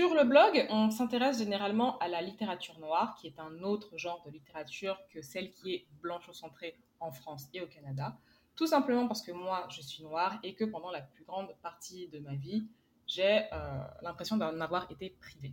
[0.00, 4.22] Sur le blog, on s'intéresse généralement à la littérature noire, qui est un autre genre
[4.24, 8.16] de littérature que celle qui est blanche-centrée en France et au Canada.
[8.56, 12.08] Tout simplement parce que moi, je suis noire et que pendant la plus grande partie
[12.08, 12.66] de ma vie,
[13.06, 15.52] j'ai euh, l'impression d'en avoir été privée.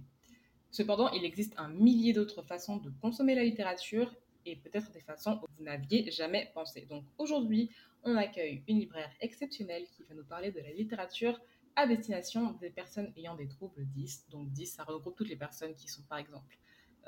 [0.72, 5.42] Cependant, il existe un millier d'autres façons de consommer la littérature et peut-être des façons
[5.44, 6.88] où vous n'aviez jamais pensé.
[6.90, 7.70] Donc aujourd'hui,
[8.06, 11.38] on accueille une libraire exceptionnelle qui va nous parler de la littérature
[11.78, 14.26] à destination des personnes ayant des troubles 10.
[14.30, 16.58] Donc 10, ça regroupe toutes les personnes qui sont par exemple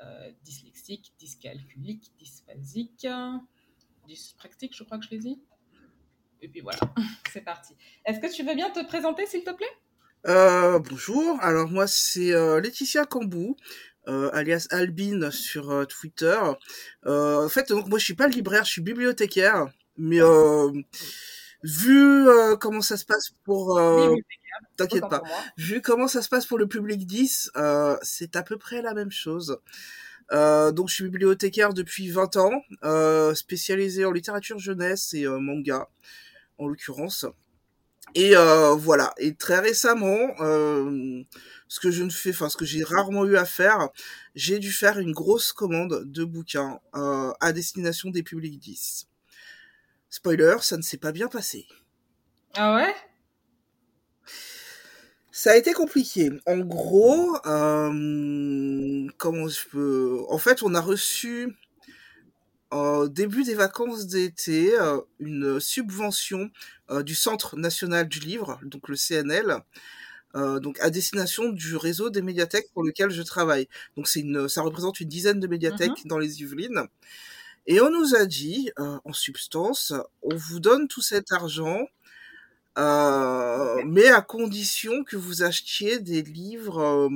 [0.00, 3.06] euh, dyslexiques, dyscalculiques, dysphasiques,
[4.06, 5.42] dyspraxiques, je crois que je les dis.
[6.40, 6.78] Et puis voilà,
[7.32, 7.74] c'est parti.
[8.06, 9.66] Est-ce que tu veux bien te présenter, s'il te plaît?
[10.26, 13.56] Euh, Bonjour, alors moi c'est euh, Laetitia Cambou.
[14.08, 16.40] Euh, alias Albine sur Twitter.
[17.04, 19.66] en fait, donc moi je suis pas libraire, je suis bibliothécaire,
[19.98, 20.20] mais
[21.62, 22.26] vu
[22.60, 23.78] comment ça se passe pour
[24.76, 25.22] T'inquiète pas.
[25.56, 28.94] Vu comment ça se passe pour le public 10, euh, c'est à peu près la
[28.94, 29.58] même chose.
[30.32, 35.38] Euh, donc je suis bibliothécaire depuis 20 ans, euh, spécialisé en littérature jeunesse et euh,
[35.38, 35.88] manga,
[36.58, 37.26] en l'occurrence.
[38.14, 39.12] Et euh, voilà.
[39.18, 41.22] Et très récemment, euh,
[41.68, 43.88] ce que je ne fais, enfin ce que j'ai rarement eu à faire,
[44.34, 49.09] j'ai dû faire une grosse commande de bouquins à destination des publics 10.
[50.10, 51.66] Spoiler, ça ne s'est pas bien passé.
[52.54, 52.94] Ah ouais?
[55.30, 56.30] Ça a été compliqué.
[56.46, 60.20] En gros, euh, comment je peux...
[60.28, 61.56] En fait, on a reçu
[62.70, 66.50] au début des vacances d'été euh, une subvention
[66.90, 69.58] euh, du Centre national du livre, donc le CNL,
[70.36, 73.68] euh, donc à destination du réseau des médiathèques pour lequel je travaille.
[73.96, 76.86] Donc c'est une, ça représente une dizaine de médiathèques mmh dans les Yvelines.
[77.70, 81.86] Et on nous a dit, euh, en substance, on vous donne tout cet argent
[82.78, 87.08] euh, mais à condition que vous achetiez des livres euh,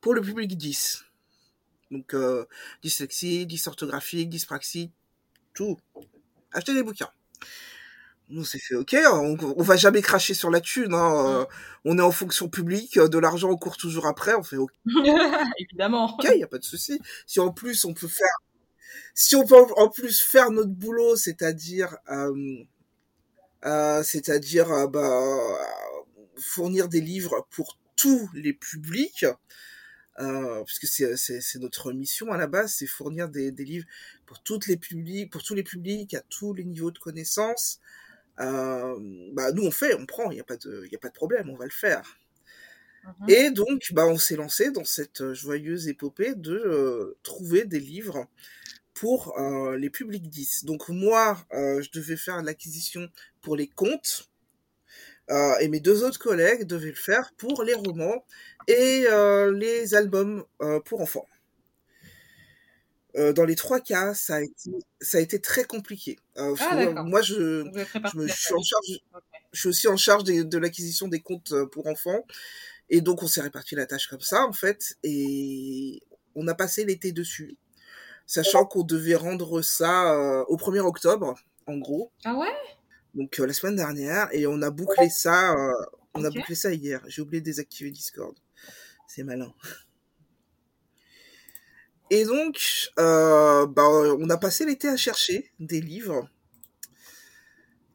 [0.00, 1.04] pour le public 10.
[1.90, 2.44] Donc, euh,
[2.82, 4.90] dyslexie, dysorthographique, dyspraxie,
[5.54, 5.78] tout.
[6.52, 7.10] Achetez des bouquins.
[8.30, 10.92] Nous, c'est fait, ok, on, on, va jamais cracher sur la thune.
[10.92, 11.46] Hein.
[11.86, 14.70] on est en fonction publique, de l'argent on court toujours après, on fait ok.
[15.58, 16.14] Évidemment.
[16.14, 17.00] Ok, il y a pas de souci.
[17.26, 18.36] Si en plus on peut faire,
[19.14, 22.64] si on peut en plus faire notre boulot, c'est-à-dire euh,
[23.64, 25.58] euh, euh, bah,
[26.36, 29.26] fournir des livres pour tous les publics,
[30.66, 33.86] puisque c'est notre mission à la base, c'est fournir des, livres
[34.26, 37.80] pour les publics, pour tous les publics à tous les niveaux de connaissances.
[38.36, 41.70] Bah nous on fait, on prend, il n'y a pas de problème, on va le
[41.70, 42.18] faire.
[43.20, 47.80] Mmh Et donc, bah, on s'est lancé dans cette joyeuse épopée de euh, trouver des
[47.80, 48.26] livres
[48.94, 50.64] pour euh, les publics 10.
[50.64, 53.08] Donc moi, euh, je devais faire l'acquisition
[53.40, 54.28] pour les contes,
[55.60, 58.24] et mes deux autres collègues devaient le faire pour les romans
[58.66, 59.04] et
[59.52, 60.42] les albums
[60.86, 61.26] pour enfants.
[63.14, 64.70] dans les trois cas, ça a été,
[65.02, 66.18] ça a été très compliqué.
[66.34, 69.38] ah, moi, je, je, me, je, suis en charge, okay.
[69.52, 72.24] je suis aussi en charge de, de l'acquisition des comptes pour enfants.
[72.90, 74.96] Et donc, on s'est réparti la tâche comme ça, en fait.
[75.02, 76.02] Et
[76.34, 77.56] on a passé l'été dessus
[78.28, 81.34] sachant qu'on devait rendre ça euh, au 1er octobre,
[81.66, 82.12] en gros.
[82.24, 82.52] Ah ouais?
[83.14, 85.72] Donc euh, la semaine dernière, et on a bouclé ça, euh,
[86.14, 86.26] on okay.
[86.26, 87.02] a bouclé ça hier.
[87.08, 88.36] J'ai oublié de désactiver Discord.
[89.08, 89.52] C'est malin.
[92.10, 96.28] Et donc, euh, bah, on a passé l'été à chercher des livres.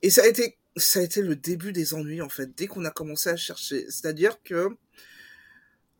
[0.02, 2.86] Et ça a été, ça a été le début des ennuis, en fait, dès qu'on
[2.86, 3.86] a commencé à chercher.
[3.90, 4.70] C'est-à-dire que,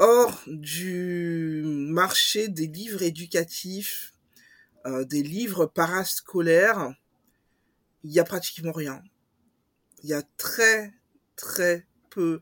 [0.04, 4.14] hors du marché des livres éducatifs,
[4.86, 6.94] euh, des livres parascolaires,
[8.04, 9.02] il y a pratiquement rien.
[10.04, 10.94] Il y a très
[11.38, 12.42] très peu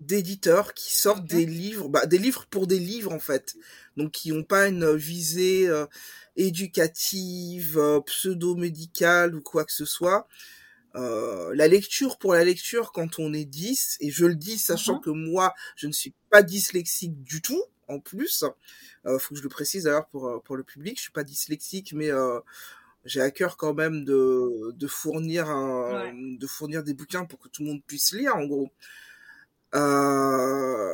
[0.00, 3.56] d'éditeurs qui sortent des livres, bah, des livres pour des livres en fait,
[3.96, 5.86] donc qui n'ont pas une visée euh,
[6.36, 10.28] éducative, euh, pseudo-médicale ou quoi que ce soit.
[10.96, 14.98] Euh, la lecture pour la lecture quand on est 10, et je le dis sachant
[14.98, 15.04] -huh.
[15.04, 18.44] que moi je ne suis pas dyslexique du tout, en plus.
[19.06, 20.96] Euh, faut que je le précise d'ailleurs pour euh, pour le public.
[20.96, 22.40] Je suis pas dyslexique, mais euh,
[23.04, 26.38] j'ai à cœur quand même de de fournir un, ouais.
[26.38, 28.70] de fournir des bouquins pour que tout le monde puisse lire en gros.
[29.74, 30.92] Euh,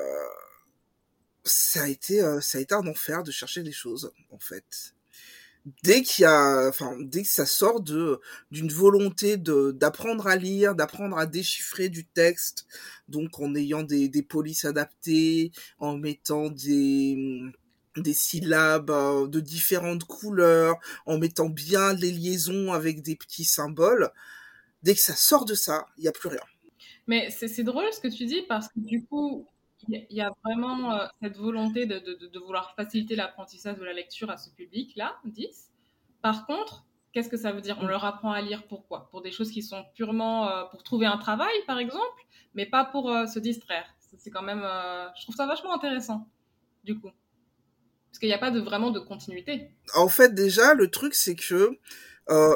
[1.44, 4.94] ça a été ça a été un enfer de chercher des choses en fait
[5.82, 8.20] dès qu'il y a, enfin, dès que ça sort de
[8.50, 12.66] d'une volonté de d'apprendre à lire, d'apprendre à déchiffrer du texte,
[13.08, 17.16] donc en ayant des des polices adaptées, en mettant des
[17.96, 24.10] des syllabes euh, de différentes couleurs, en mettant bien les liaisons avec des petits symboles.
[24.82, 26.40] Dès que ça sort de ça, il n'y a plus rien.
[27.06, 29.46] Mais c'est drôle ce que tu dis parce que du coup,
[29.88, 34.36] il y a vraiment euh, cette volonté de, vouloir faciliter l'apprentissage de la lecture à
[34.36, 35.70] ce public-là, 10.
[36.22, 37.78] Par contre, qu'est-ce que ça veut dire?
[37.80, 41.06] On leur apprend à lire pourquoi Pour des choses qui sont purement euh, pour trouver
[41.06, 43.86] un travail, par exemple, mais pas pour euh, se distraire.
[44.18, 44.66] C'est quand même,
[45.16, 46.26] je trouve ça vachement intéressant,
[46.82, 47.10] du coup.
[48.10, 49.70] Parce qu'il n'y a pas vraiment de continuité.
[49.94, 51.78] En fait, déjà, le truc, c'est que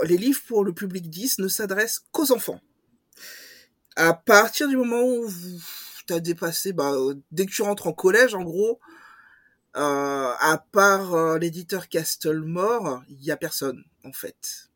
[0.04, 2.60] les livres pour le public 10 ne s'adressent qu'aux enfants.
[3.94, 5.60] À partir du moment où vous
[6.06, 6.92] t'as dépassé, bah,
[7.30, 8.80] dès que tu rentres en collège, en gros,
[9.76, 14.70] euh, à part euh, l'éditeur Castlemore, il y a personne, en fait.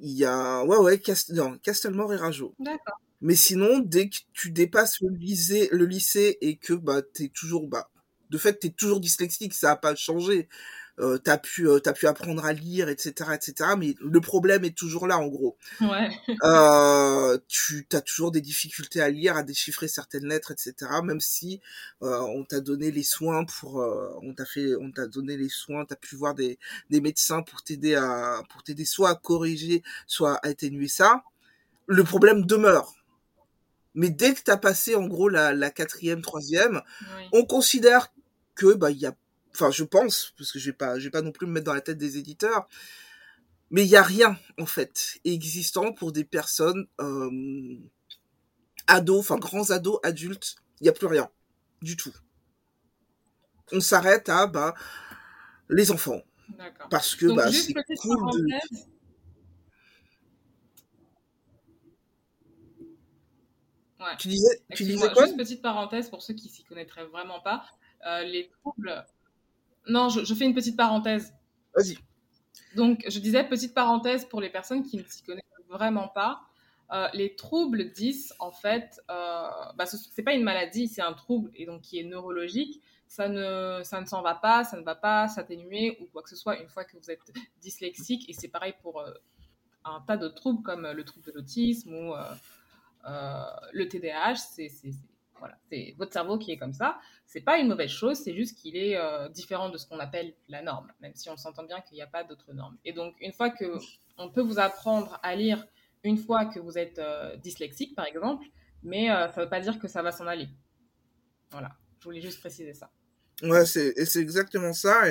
[0.00, 1.30] Il y a, ouais, ouais, Cast...
[1.30, 2.54] non, Castlemore et Rajo.
[2.58, 3.00] D'accord.
[3.20, 7.68] Mais sinon, dès que tu dépasses le lycée, le lycée et que, bah, t'es toujours,
[7.68, 7.88] bah,
[8.30, 10.48] de fait, t'es toujours dyslexique, ça a pas changé
[10.98, 14.76] euh, t'as pu euh, t'as pu apprendre à lire etc etc mais le problème est
[14.76, 16.10] toujours là en gros ouais.
[16.44, 21.60] euh, tu as toujours des difficultés à lire à déchiffrer certaines lettres etc même si
[22.02, 25.48] euh, on t'a donné les soins pour euh, on t'a fait on t'a donné les
[25.48, 26.58] soins t'as pu voir des
[26.90, 31.22] des médecins pour t'aider à pour t'aider soit à corriger soit à atténuer ça
[31.86, 32.94] le problème demeure
[33.94, 36.80] mais dès que t'as passé en gros la, la quatrième, troisième,
[37.16, 37.28] oui.
[37.32, 38.12] on considère
[38.54, 39.14] que bah il y a
[39.54, 41.66] enfin je pense parce que je vais pas je vais pas non plus me mettre
[41.66, 42.68] dans la tête des éditeurs
[43.70, 47.76] mais il y a rien en fait existant pour des personnes euh,
[48.86, 51.30] ados enfin grands ados adultes il y a plus rien
[51.80, 52.14] du tout
[53.72, 54.74] on s'arrête à bah
[55.68, 56.22] les enfants
[56.90, 58.88] parce que Donc, bah c'est cool de parenthèse.
[64.00, 64.16] Ouais.
[64.18, 65.26] tu disais tu disais quoi?
[65.26, 67.64] juste petite parenthèse pour ceux qui s'y connaîtraient vraiment pas.
[68.06, 69.06] Euh, les troubles.
[69.88, 71.32] Non, je, je fais une petite parenthèse.
[71.74, 71.96] vas-y
[72.76, 76.42] Donc, je disais petite parenthèse pour les personnes qui ne s'y connaissent vraiment pas.
[76.92, 81.14] Euh, les troubles 10, en fait, euh, bah, ce n'est pas une maladie, c'est un
[81.14, 82.82] trouble et donc qui est neurologique.
[83.06, 86.30] Ça ne, ça ne s'en va pas, ça ne va pas s'atténuer ou quoi que
[86.30, 87.20] ce soit une fois que vous êtes
[87.60, 88.28] dyslexique.
[88.28, 89.10] Et c'est pareil pour euh,
[89.84, 92.14] un tas de troubles comme le trouble de l'autisme ou
[93.04, 94.36] le TDAH.
[94.36, 94.70] C'est-
[95.42, 97.00] voilà, c'est votre cerveau qui est comme ça.
[97.26, 100.34] C'est pas une mauvaise chose, c'est juste qu'il est euh, différent de ce qu'on appelle
[100.48, 102.76] la norme, même si on s'entend bien qu'il n'y a pas d'autre norme.
[102.84, 103.76] Et donc, une fois que
[104.18, 105.66] on peut vous apprendre à lire
[106.04, 108.46] une fois que vous êtes euh, dyslexique, par exemple,
[108.84, 110.48] mais euh, ça ne veut pas dire que ça va s'en aller.
[111.50, 112.92] Voilà, je voulais juste préciser ça.
[113.42, 115.02] ouais c'est exactement ça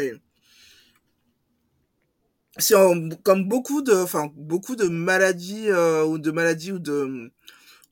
[3.23, 7.31] comme beaucoup de enfin beaucoup de maladies ou de maladies ou de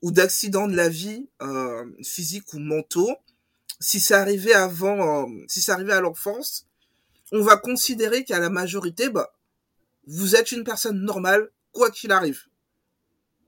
[0.02, 3.14] ou d'accidents de la vie euh, physiques ou mentaux.
[3.80, 6.66] Si c'est arrivé avant euh, si c'est arrivé à l'enfance
[7.32, 9.32] on va considérer qu'à la majorité bah
[10.06, 12.42] vous êtes une personne normale quoi qu'il arrive.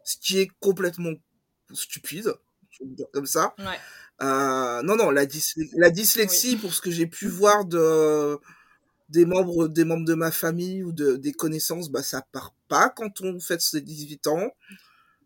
[0.05, 1.13] Ce qui est complètement
[1.73, 2.35] stupide
[2.71, 3.55] je vais dire comme ça.
[3.59, 3.79] Ouais,
[4.23, 6.57] euh, non non la, dys- la dyslexie oui.
[6.57, 8.39] pour ce que j'ai pu voir de
[9.09, 12.89] des membres des membres de ma famille ou de des connaissances bah ça part pas
[12.89, 14.51] quand on fait ses 18 ans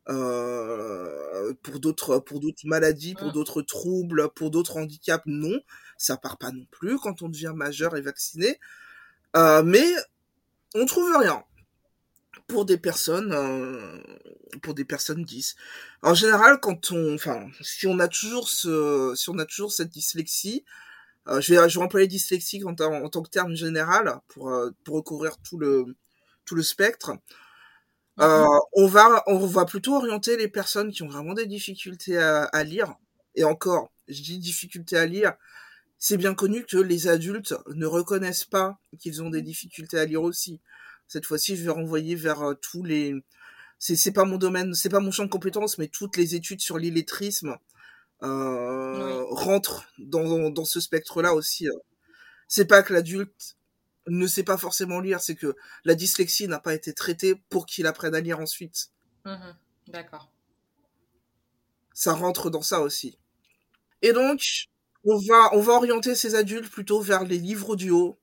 [0.08, 3.32] euh, pour d'autres pour d'autres maladies pour Mm.
[3.32, 5.60] d'autres troubles pour d'autres handicaps non.
[5.98, 8.60] Ça part pas non plus quand on devient majeur et vacciné.
[9.36, 9.86] Euh, mais
[10.74, 11.42] on trouve rien.
[12.48, 13.98] Pour des personnes euh,
[14.62, 15.56] pour des personnes 10
[16.02, 19.88] en général quand on enfin si on a toujours ce si on a toujours cette
[19.88, 20.64] dyslexie
[21.28, 24.50] euh, je vais je vais employer dyslexie en, tant- en tant que terme général pour
[24.50, 25.86] euh, pour recouvrir tout le
[26.44, 27.12] tout le spectre
[28.20, 28.61] euh, Mhm.
[28.75, 32.64] on va on va plutôt orienter les personnes qui ont vraiment des difficultés à, à
[32.64, 32.94] lire
[33.35, 35.35] et encore je dis difficultés à lire
[35.99, 40.23] c'est bien connu que les adultes ne reconnaissent pas qu'ils ont des difficultés à lire
[40.23, 40.61] aussi
[41.08, 43.14] cette fois-ci je vais renvoyer vers euh, tous les
[43.78, 46.61] c'est c'est pas mon domaine c'est pas mon champ de compétences mais toutes les études
[46.62, 47.56] sur l'illettrisme
[48.23, 49.26] euh, Oui.
[49.30, 51.68] rentrent dans, dans ce spectre-là aussi.
[51.68, 51.73] euh.
[52.49, 53.56] C'est pas que l'adulte
[54.06, 57.86] ne sait pas forcément lire, c'est que la dyslexie n'a pas été traitée pour qu'il
[57.86, 58.90] apprenne à lire ensuite.
[59.25, 59.56] Mhm.
[59.88, 60.30] D'accord.
[61.94, 63.18] Ça rentre dans ça aussi.
[64.02, 64.68] Et donc,
[65.04, 68.18] on va, on va orienter ces adultes plutôt vers les livres audio,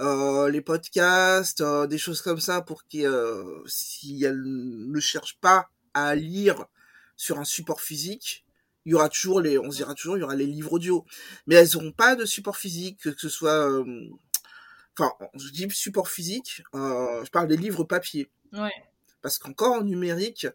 [0.00, 5.38] euh, les podcasts, euh, des choses comme ça pour qu'ils, euh, si elles ne cherchent
[5.40, 6.66] pas à lire
[7.16, 8.44] sur un support physique,
[8.86, 11.04] il y aura toujours les, on se dira toujours, il y aura les livres audio.
[11.46, 13.84] Mais elles n'auront pas de support physique, que ce soit, euh,
[14.98, 18.30] enfin, je dis support physique, euh, je parle des livres papier.
[18.52, 18.72] Ouais.
[19.22, 20.46] Parce qu'encore en numérique,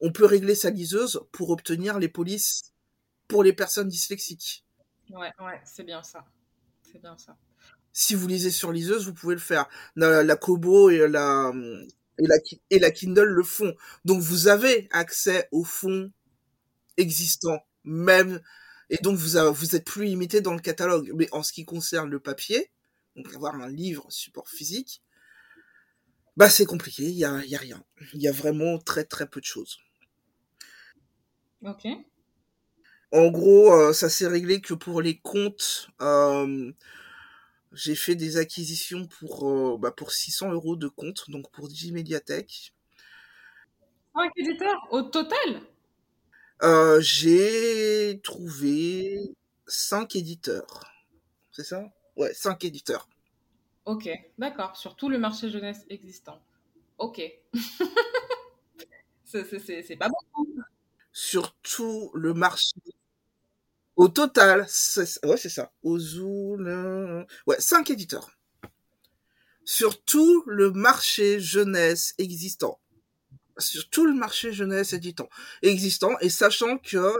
[0.00, 2.72] on peut régler sa liseuse pour obtenir les polices
[3.28, 4.64] pour les personnes dyslexiques.
[5.10, 6.24] Ouais, ouais, c'est bien ça.
[6.82, 7.36] C'est bien ça.
[7.92, 9.68] Si vous lisez sur liseuse, vous pouvez le faire.
[9.96, 11.52] La, la Kobo et la,
[12.18, 12.36] et la,
[12.70, 13.74] et la Kindle le font.
[14.04, 16.10] Donc vous avez accès aux fonds
[16.96, 18.40] existants, même,
[18.90, 21.12] Et donc, vous, vous êtes plus limité dans le catalogue.
[21.14, 22.70] Mais en ce qui concerne le papier,
[23.16, 25.02] donc avoir un livre support physique,
[26.36, 27.82] bah c'est compliqué, il y a, y a rien.
[28.12, 29.78] Il y a vraiment très très peu de choses.
[31.64, 31.84] Ok.
[33.12, 36.72] En gros, euh, ça s'est réglé que pour les comptes, euh,
[37.72, 42.72] j'ai fait des acquisitions pour, euh, bah, pour 600 euros de comptes, donc pour Digimédiathèque.
[44.14, 45.60] 5 éditeurs au total?
[47.00, 49.34] J'ai trouvé
[49.66, 50.84] 5 éditeurs.
[51.52, 51.84] C'est ça?
[52.16, 53.08] Ouais, 5 éditeurs.
[53.84, 56.40] Ok, d'accord, sur tout le marché jeunesse existant.
[56.98, 57.20] Ok.
[59.24, 60.46] c'est pas bon.
[61.12, 62.76] Sur tout le marché.
[63.96, 65.72] Au total, ouais, c'est ça.
[65.82, 68.30] Ozul, ouais, 5 éditeurs.
[69.64, 72.80] Sur tout le marché jeunesse existant.
[73.58, 75.28] Sur tout le marché jeunesse éditant,
[75.62, 77.16] existant, et sachant que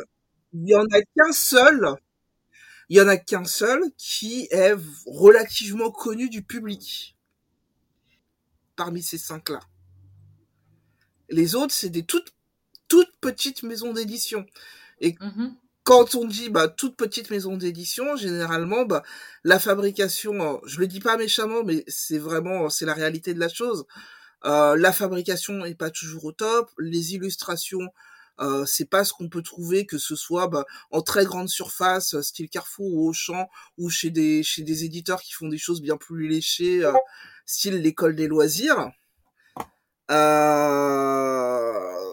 [0.54, 1.94] il y en a qu'un seul,
[2.88, 4.74] il y en a qu'un seul qui est
[5.06, 7.16] relativement connu du public.
[8.76, 9.60] Parmi ces cinq-là.
[11.28, 12.34] Les autres, c'est des toutes,
[12.88, 14.46] toutes petites maisons d'édition.
[15.00, 15.54] Et Mhm.
[15.84, 19.02] quand on dit bah toute petite maison d'édition, généralement bah
[19.44, 23.40] la fabrication, euh, je le dis pas méchamment, mais c'est vraiment c'est la réalité de
[23.40, 23.84] la chose.
[24.44, 27.88] Euh, la fabrication est pas toujours au top, les illustrations
[28.66, 32.48] c'est pas ce qu'on peut trouver que ce soit bah, en très grande surface, style
[32.48, 33.48] Carrefour ou Auchan,
[33.78, 36.82] ou chez des chez des éditeurs qui font des choses bien plus léchées,
[37.46, 38.90] style l'école des loisirs.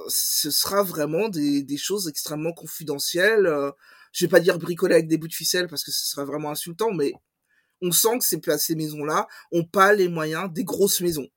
[0.07, 3.49] Ce sera vraiment des, des choses extrêmement confidentielles.
[4.11, 6.51] Je vais pas dire bricoler avec des bouts de ficelle parce que ce serait vraiment
[6.51, 7.13] insultant, mais
[7.81, 11.27] on sent que ces, ces maisons-là ont pas les moyens des grosses maisons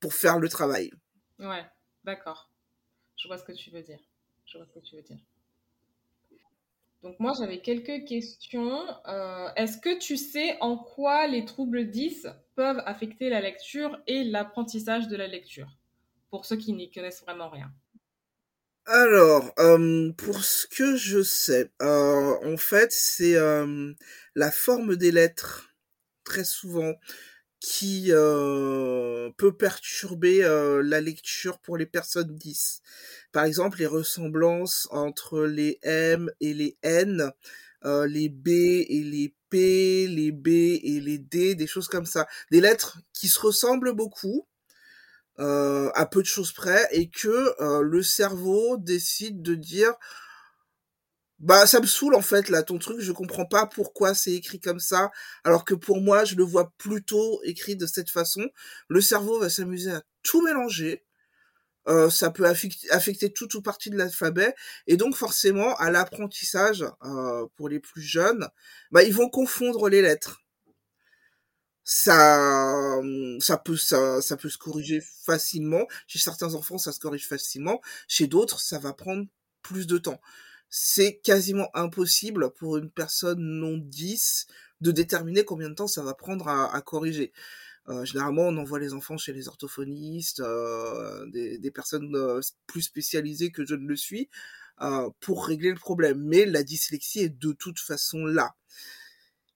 [0.00, 0.90] pour faire le travail.
[1.38, 1.64] Ouais,
[2.04, 2.50] d'accord.
[3.24, 4.00] Je vois ce que tu veux dire.
[4.44, 5.16] Je vois ce que tu veux dire.
[7.02, 8.84] Donc moi, j'avais quelques questions.
[9.08, 14.24] Euh, Est-ce que tu sais en quoi les troubles 10 peuvent affecter la lecture et
[14.24, 15.74] l'apprentissage de la lecture?
[16.28, 17.72] Pour ceux qui n'y connaissent vraiment rien.
[18.84, 23.36] Alors, euh, pour ce que je sais, euh, en fait, c'est
[24.34, 25.74] la forme des lettres,
[26.24, 26.92] très souvent,
[27.64, 32.82] qui euh, peut perturber euh, la lecture pour les personnes 10.
[33.32, 37.30] Par exemple, les ressemblances entre les M et les N,
[37.86, 42.26] euh, les B et les P, les B et les D, des choses comme ça.
[42.50, 44.46] Des lettres qui se ressemblent beaucoup,
[45.38, 49.94] euh, à peu de choses près, et que euh, le cerveau décide de dire
[51.44, 54.60] bah ça me saoule en fait là ton truc je comprends pas pourquoi c'est écrit
[54.60, 55.10] comme ça
[55.44, 58.48] alors que pour moi je le vois plutôt écrit de cette façon.
[58.88, 61.04] Le cerveau va s'amuser à tout mélanger.
[61.88, 64.54] Euh, ça peut affecter, toute ou partie de l'alphabet.
[64.88, 68.48] Et donc forcément à l'apprentissage euh, pour les plus jeunes
[68.92, 70.40] bah ils vont confondre les lettres.
[71.86, 73.00] Ça
[73.40, 75.86] ça peut ça, ça peut se corriger facilement.
[76.06, 77.80] Chez certains enfants ça se corrige facilement.
[78.08, 79.26] Chez d'autres ça va prendre
[79.62, 80.20] plus de temps
[80.68, 84.46] c'est quasiment impossible pour une personne non 10
[84.80, 87.32] de déterminer combien de temps ça va prendre à, corriger.
[87.88, 93.50] Euh, généralement, on envoie les enfants chez les orthophonistes, euh, des, personnes euh, plus spécialisées
[93.50, 94.28] que je ne le suis,
[94.80, 96.20] euh, pour régler le problème.
[96.22, 98.54] Mais la dyslexie est de toute façon là.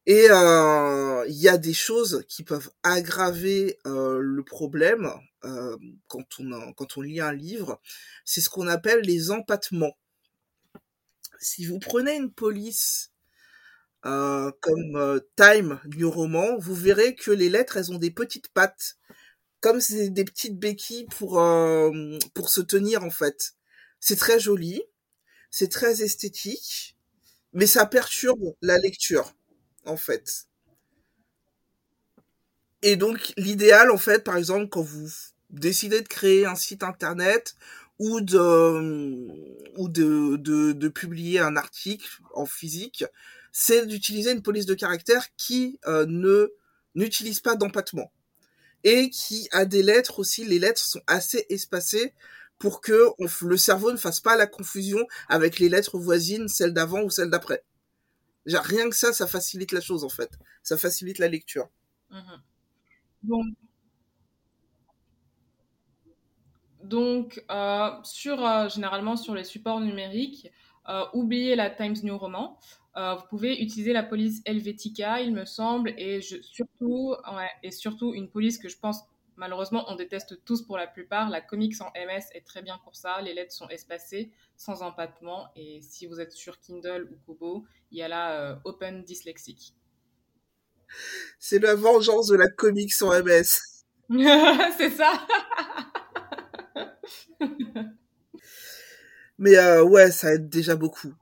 [0.07, 5.12] Et euh, il y a des choses qui peuvent aggraver le problème
[6.07, 7.79] quand, on quand on lit un livre.
[8.25, 9.99] C'est ce qu'on appelle les empattements
[11.40, 13.12] si vous prenez une police
[14.07, 18.49] euh, comme euh, Time New Roman, vous verrez que les lettres, elles ont des petites
[18.49, 18.97] pattes,
[19.61, 23.54] comme des petites béquilles pour euh, pour se tenir en fait.
[24.00, 24.83] C'est très joli,
[25.50, 26.97] c'est très esthétique,
[27.52, 29.35] mais ça perturbe la lecture
[29.85, 30.47] en fait.
[32.83, 35.09] Et donc l'idéal en fait, par exemple, quand vous
[35.50, 37.57] décidez de créer un site internet
[37.99, 39.26] ou de
[39.76, 43.05] ou de, de, de publier un article en physique,
[43.52, 46.52] c'est d'utiliser une police de caractère qui euh, ne
[46.95, 48.12] n'utilise pas d'empattement
[48.85, 50.45] et qui a des lettres aussi.
[50.45, 52.14] Les lettres sont assez espacées
[52.59, 56.75] pour que on, le cerveau ne fasse pas la confusion avec les lettres voisines, celles
[56.75, 57.62] d'avant ou celles d'après.
[58.47, 60.31] Rien que ça, ça facilite la chose en fait.
[60.62, 61.69] Ça facilite la lecture.
[62.11, 62.21] Mmh.
[63.25, 63.47] Donc,
[66.88, 70.50] Donc, euh, sur, euh, généralement, sur les supports numériques,
[70.88, 72.59] euh, oubliez la Times New Roman.
[72.97, 78.12] vous pouvez utiliser la police Helvetica, il me semble, et je, surtout, ouais, et surtout
[78.12, 79.04] une police que je pense
[79.38, 81.30] Malheureusement, on déteste tous pour la plupart.
[81.30, 83.23] La comics en MS est très bien pour ça.
[83.23, 85.47] Les lettres sont espacées, sans empattement.
[85.54, 89.75] Et si vous êtes sur Kindle ou Kobo, il y a la euh, Open Dyslexic.
[91.38, 93.85] C'est la vengeance de la comics en MS.
[94.76, 95.25] c'est ça.
[99.38, 101.15] Mais euh, ouais, ça aide déjà beaucoup.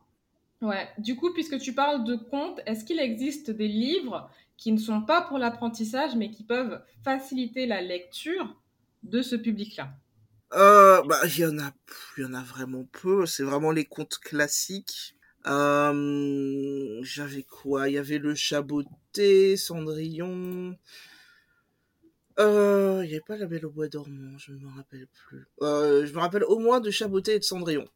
[0.63, 0.89] Ouais.
[0.99, 5.03] Du coup, puisque tu parles de contes, est-ce qu'il existe des livres qui ne sont
[5.03, 8.57] pas pour l'apprentissage, mais qui peuvent faciliter la lecture
[9.03, 9.91] de ce public-là?
[10.55, 11.73] Euh, bah, il y en a,
[12.17, 13.27] il y en a vraiment peu.
[13.27, 15.15] C'est vraiment les contes classiques.
[15.47, 17.89] Euh, J'avais quoi?
[17.89, 20.77] Il y avait le Chaboté, Cendrillon.
[22.39, 25.47] Euh, il n'y avait pas la Belle au bois dormant, je ne me rappelle plus.
[25.63, 27.87] Euh, je me rappelle au moins de Chaboté et de Cendrillon.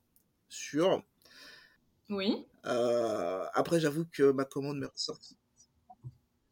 [0.49, 1.03] Sûr.
[2.09, 2.45] Oui.
[2.67, 5.37] Euh, après, j'avoue que ma commande m'est ressortie.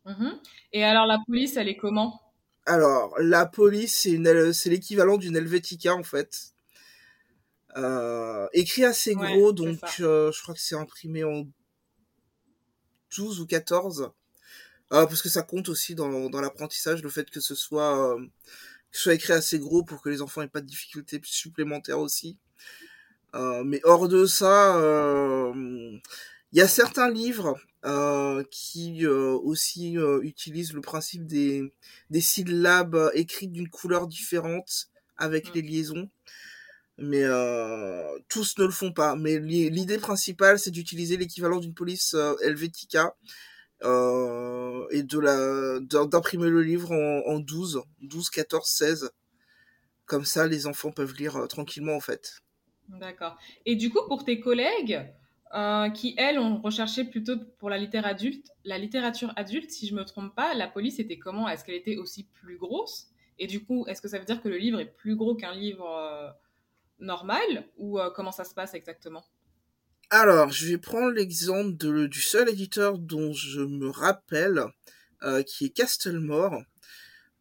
[0.04, 0.38] Mhm.
[0.72, 2.20] Et alors, la police, elle est comment?
[2.66, 6.52] Alors, la police, c'est, l'équivalent d'une Helvetica, en fait.
[7.76, 11.46] Euh, écrit assez gros, Ouais, donc euh, je crois que c'est imprimé en
[13.16, 14.10] 12 ou 14.
[14.92, 18.20] Euh, parce que ça compte aussi dans, dans l'apprentissage, le fait que ce soit, euh,
[18.90, 22.00] que ce soit écrit assez gros pour que les enfants aient pas de difficultés supplémentaires
[22.00, 22.38] aussi.
[23.34, 25.52] Euh, mais hors de ça, euh,
[26.52, 31.72] il y a certains livres euh, qui euh, aussi euh, utilisent le principe des,
[32.10, 35.52] des syllabes euh, écrites d'une couleur différente avec Mm.
[35.54, 36.10] les liaisons.
[36.98, 39.14] Mais euh, tous ne le font pas.
[39.16, 43.14] Mais l'i- l'idée principale, c'est d'utiliser l'équivalent d'une police euh, Helvetica
[43.84, 49.10] euh, et de la d'im- d'imprimer le livre en, en 12, 12, 14, 16.
[50.06, 52.40] Comme ça, les enfants peuvent lire euh, tranquillement en fait.
[52.88, 53.36] D'accord.
[53.66, 55.06] Et du coup, pour tes collègues
[55.54, 59.94] euh, qui, elles, ont recherché plutôt pour la littérature adulte, la littérature adulte, si je
[59.94, 61.48] me trompe pas, la police était comment?
[61.48, 63.08] Est-ce qu'elle était aussi plus grosse?
[63.38, 65.54] Et du coup, est-ce que ça veut dire que le livre est plus gros qu'un
[65.54, 66.34] livre
[66.98, 67.68] normal?
[67.76, 69.24] Ou comment ça se passe exactement?
[70.10, 74.64] Alors, je vais prendre l'exemple du seul éditeur dont je me rappelle,
[75.22, 76.62] euh, qui est Castlemore,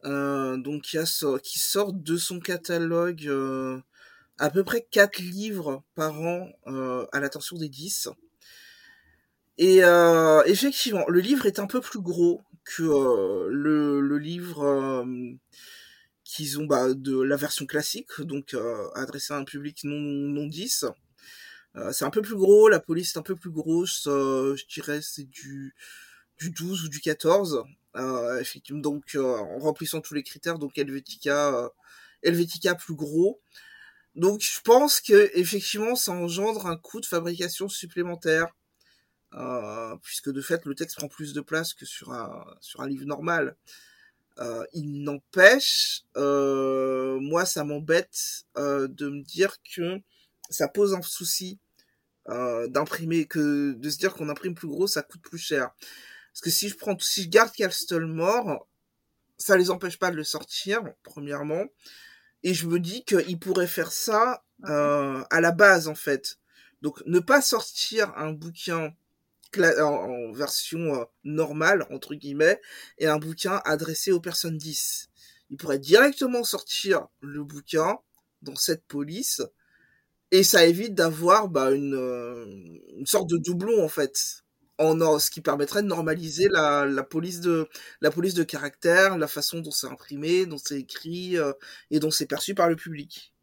[0.04, 3.80] euh, donc qui, sort de son catalogue euh,
[4.38, 6.52] à peu près 4 livres par an
[7.14, 8.10] à l'attention des 10.
[9.58, 9.78] Et
[10.46, 12.84] effectivement, le livre est un peu plus gros que
[13.50, 15.06] le, le livre
[16.26, 18.58] qu'ils ont bah, de la version classique, donc
[18.94, 20.86] adressé à un public non, non 10.
[21.78, 24.66] Euh, c'est un peu plus gros, la police est un peu plus grosse, euh, je
[24.66, 25.76] dirais c'est du,
[26.40, 27.64] du 12 ou du 14.
[27.96, 31.72] Euh, effectivement, donc en remplissant tous les critères, donc Helvetica,
[32.24, 33.42] Helvetica plus gros.
[34.16, 38.48] Donc je pense que effectivement ça engendre un coût de fabrication supplémentaire.
[40.02, 43.06] Puisque de fait le texte prend plus de place que sur un, sur un livre
[43.06, 43.56] normal.
[44.74, 50.00] Il n'empêche, moi ça m'embête de me dire que
[50.50, 51.60] ça pose un souci
[52.30, 55.72] euh, d'imprimer, que de se dire qu'on imprime plus gros, ça coûte plus cher.
[56.34, 58.68] Parce que si je prends, si je garde Castlemore,
[59.38, 61.66] ça les empêche pas de le sortir, premièrement.
[62.44, 66.38] Et je me dis qu'ils pourraient faire ça euh, à la base, en fait.
[66.82, 68.94] Donc, ne pas sortir un bouquin
[69.58, 72.62] en version euh, normale, entre guillemets,
[72.98, 75.10] et un bouquin adressé aux personnes 10.
[75.50, 77.98] Ils pourraient directement sortir le bouquin
[78.42, 79.42] dans cette police,
[80.32, 82.46] et ça évite d'avoir bah, une, euh,
[82.98, 84.44] une sorte de doublon, en fait.
[84.80, 87.68] En, or- ce qui permettrait de normaliser la, la police de
[88.00, 91.52] la police de caractère, la façon dont c'est imprimé, dont c'est écrit euh,
[91.90, 93.34] et dont c'est perçu par le public.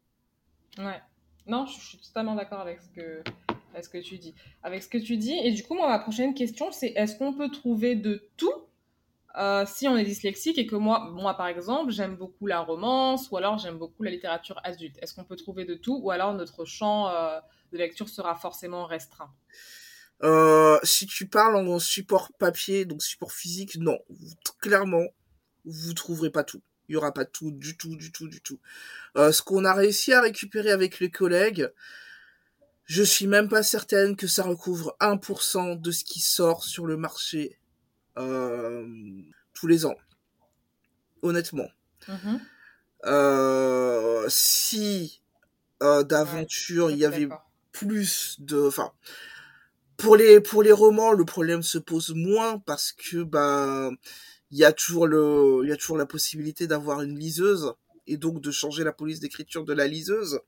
[0.77, 1.01] Ouais.
[1.45, 3.21] Non, je suis totalement d'accord avec ce que,
[3.73, 4.33] avec ce que tu dis.
[4.63, 5.37] Avec ce que tu dis.
[5.43, 8.53] Et du coup, moi, ma prochaine question, c'est est-ce qu'on peut trouver de tout
[9.37, 13.29] euh, si on est dyslexique et que moi, moi par exemple, j'aime beaucoup la romance
[13.31, 14.97] ou alors j'aime beaucoup la littérature adulte.
[15.01, 17.39] Est-ce qu'on peut trouver de tout ou alors notre champ euh,
[17.71, 19.33] de lecture sera forcément restreint?
[20.23, 23.99] Euh, si tu parles en support papier, donc support physique, non,
[24.61, 25.05] clairement,
[25.65, 26.61] vous trouverez pas tout.
[26.87, 28.59] Il y aura pas tout, du tout, du tout, du tout.
[29.15, 31.71] Ce qu'on a réussi à récupérer avec les collègues,
[32.85, 36.95] je suis même pas certaine que ça recouvre 1% de ce qui sort sur le
[36.95, 37.57] marché
[38.17, 38.87] euh,
[39.53, 39.95] tous les ans.
[41.21, 41.67] Honnêtement.
[42.07, 42.39] Mhm.
[43.05, 45.21] Euh, si
[45.83, 47.27] euh, Ouais, d'aventure il y avait
[47.71, 48.91] plus de, enfin,
[49.97, 53.91] pour les pour les romans, le problème se pose moins parce que bah
[54.51, 57.73] il y a toujours le il y a toujours la possibilité d'avoir une liseuse
[58.07, 60.39] et donc de changer la police d'écriture de la liseuse.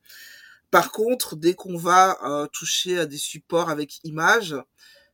[0.72, 4.56] Par contre, dès qu'on va euh, toucher à des supports avec images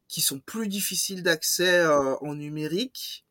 [0.07, 3.25] qui sont plus difficiles d'accès euh, en numérique,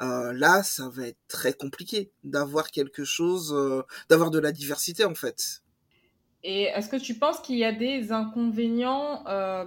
[0.00, 5.04] euh, là, ça va être très compliqué d'avoir quelque chose, euh, d'avoir de la diversité
[5.04, 5.62] en fait.
[6.42, 9.66] Et est-ce que tu penses qu'il y a des inconvénients à,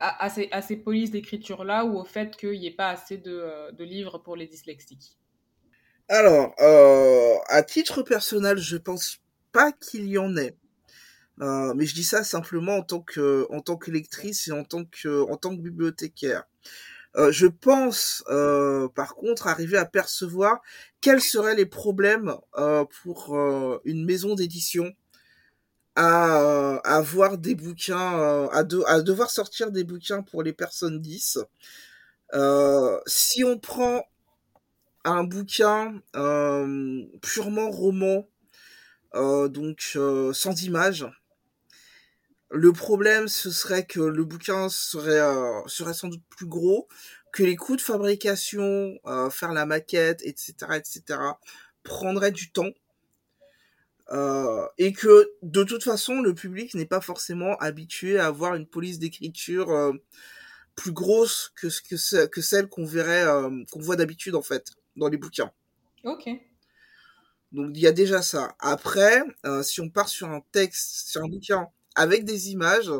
[0.00, 3.70] à, ces, à, ces, polices d'écriture-là ou au fait qu'il n'y ait pas assez de,
[3.72, 5.18] de, livres pour les dyslexiques?
[6.08, 6.54] Alors,
[7.48, 9.18] à titre personnel, je pense
[9.52, 10.56] pas qu'il y en ait.
[11.42, 14.64] Euh, mais je dis ça simplement en tant que en tant que lectrice et en
[14.64, 16.44] tant que en tant que bibliothécaire.
[17.16, 20.62] Euh, je pense, euh, par contre, arriver à percevoir
[21.00, 23.36] quels seraient les problèmes euh, pour
[23.84, 24.92] une maison d'édition
[25.94, 31.38] à, avoir des bouquins, à, de, à, devoir sortir des bouquins pour les personnes 10.
[33.06, 34.02] si on prend
[35.04, 36.00] un bouquin
[37.20, 38.26] purement roman,
[39.14, 39.98] donc
[40.32, 41.06] sans images,
[42.52, 46.86] le problème, ce serait que le bouquin serait, euh, serait sans doute plus gros,
[47.32, 51.18] que les coûts de fabrication, euh, faire la maquette, etc., etc.,
[51.82, 52.70] prendraient du temps.
[54.10, 58.66] Euh, et que de toute façon, le public n'est pas forcément habitué à avoir une
[58.66, 59.92] police d'écriture euh,
[60.74, 65.08] plus grosse que, que, que celle qu'on verrait, euh, qu'on voit d'habitude en fait dans
[65.08, 65.50] les bouquins.
[66.04, 66.28] Ok.
[67.52, 68.54] Donc il y a déjà ça.
[68.58, 72.92] Après, euh, si on part sur un texte, sur un bouquin avec des images.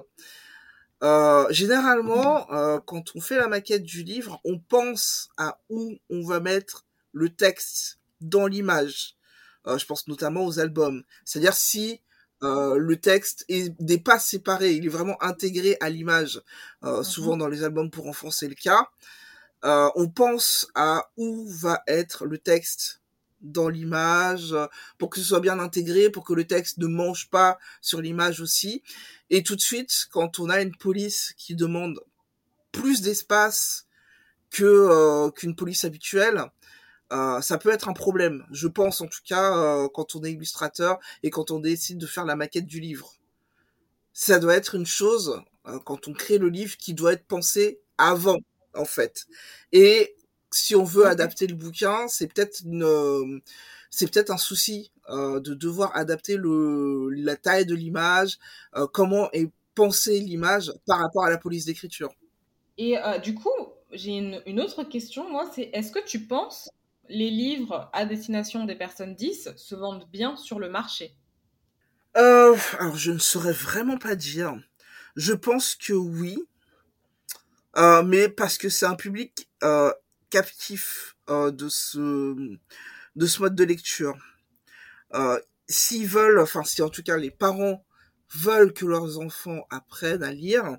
[1.03, 6.25] Euh, généralement, euh, quand on fait la maquette du livre, on pense à où on
[6.25, 9.17] va mettre le texte dans l'image.
[9.67, 11.03] Euh, je pense notamment aux albums.
[11.25, 12.01] C'est-à-dire si
[12.45, 16.41] euh, le texte n'est pas séparé, il est vraiment intégré à l'image.
[16.83, 17.03] Mm-hmm.
[17.03, 18.89] Souvent dans les albums pour enfants, c'est le cas.
[19.63, 23.02] on pense à où va être le texte
[23.43, 24.55] dans l'image,
[24.99, 28.41] pour que ce soit bien intégré, pour que le texte ne mange pas sur l'image
[28.41, 28.83] aussi.
[29.31, 32.01] Et tout de suite, quand on a une police qui demande
[32.71, 33.87] plus d'espace
[34.51, 36.51] que euh, qu'une police habituelle,
[37.13, 38.45] euh, ça peut être un problème.
[38.51, 42.07] Je pense en tout cas euh, quand on est illustrateur et quand on décide de
[42.07, 43.13] faire la maquette du livre.
[44.15, 47.81] Ça doit être une chose euh, quand on crée le livre qui doit être pensé
[47.99, 48.39] avant
[48.75, 49.27] en fait.
[49.73, 50.17] Et
[50.53, 53.41] si on veut adapter le bouquin, c'est peut-être une, euh,
[53.93, 58.39] c'est peut-être un souci euh, de devoir adapter le, la taille de l'image,
[58.75, 62.13] euh, comment est pensée l'image par rapport à la police d'écriture.
[62.79, 63.51] Et euh, du coup,
[63.93, 66.71] j'ai une, une, autre question, moi, c'est est-ce que tu penses
[67.11, 71.15] les livres à destination des personnes 10 se vendent bien sur le marché?
[72.15, 72.57] Alors,
[72.95, 74.55] je ne saurais vraiment pas dire.
[75.17, 76.39] Je pense que oui,
[77.77, 79.49] mais parce que c'est un public
[80.33, 82.35] captif euh, de ce
[83.15, 84.17] de ce mode de lecture.
[85.15, 87.85] Euh, S'ils veulent, enfin si en tout cas les parents
[88.35, 90.79] veulent que leurs enfants apprennent à lire,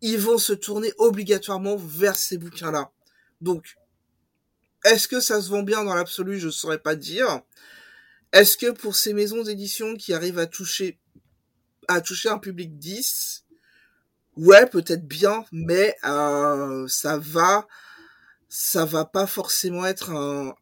[0.00, 2.90] ils vont se tourner obligatoirement vers ces bouquins-là.
[3.40, 3.76] Donc,
[4.84, 6.38] est-ce que ça se vend bien dans l'absolu?
[6.38, 7.42] Je ne saurais pas dire.
[8.32, 10.98] Est-ce que pour ces maisons d'édition qui arrivent à toucher
[11.88, 13.44] à toucher un public 10,
[14.36, 17.66] ouais, peut-être bien, mais euh, ça va
[18.52, 20.56] ça va pas forcément être un,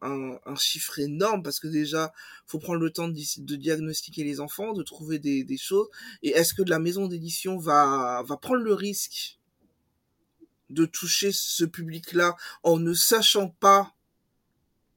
[0.45, 2.13] un, chiffre énorme parce que déjà
[2.45, 5.87] faut prendre le temps de, de diagnostiquer les enfants, de trouver des, des choses.
[6.21, 9.39] Et est-ce que la maison d'édition va va prendre le risque
[10.69, 13.95] de toucher ce public-là en ne sachant pas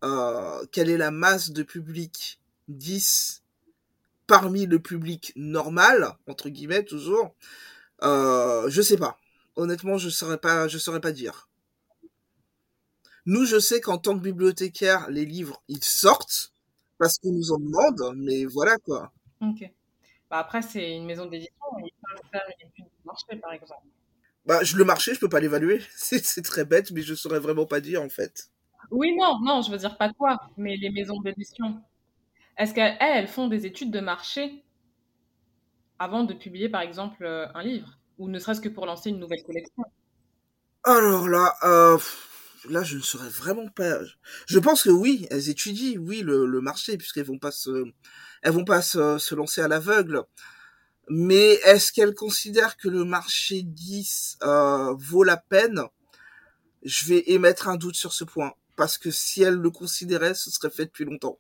[0.05, 3.43] euh, quelle est la masse de public 10
[4.27, 7.35] parmi le public normal entre guillemets toujours?
[8.03, 9.19] Euh, je sais pas.
[9.57, 11.49] Honnêtement je saurais pas je saurais pas dire
[13.27, 16.53] nous, je sais qu'en tant que bibliothécaire, les livres, ils sortent
[16.99, 19.13] parce qu'on nous en demande, mais voilà quoi.
[19.41, 19.71] Ok.
[20.31, 23.87] Bah après, c'est une maison d'édition, ils peuvent faire une étude de marché, par exemple.
[24.47, 25.81] Bah, je, le marché, je peux pas l'évaluer.
[25.95, 28.51] C'est très bête, mais je saurais vraiment pas dire, en fait.
[28.91, 31.81] Oui, non, non, je veux dire pas toi, mais les maisons d'édition.
[32.59, 34.65] Est-ce qu'elles, elles font des études de marché
[35.99, 37.99] avant de publier, par exemple, euh, un livre?
[38.19, 39.85] Ou ne serait-ce que pour lancer une nouvelle collection?
[40.85, 41.99] Alors là, euh,
[42.69, 43.99] là, je ne saurais vraiment pas.
[44.47, 47.85] Je pense que oui, elles étudient, oui, le, le marché, puisqu'elles vont pas se,
[48.43, 50.25] elles vont pas se, se lancer à l'aveugle.
[51.09, 55.83] Mais est-ce qu'elles considèrent que le marché 10 euh, vaut la peine?
[56.85, 58.55] Je vais émettre un doute sur ce point.
[58.77, 61.39] Parce que si elles le considéraient, ce serait fait depuis longtemps.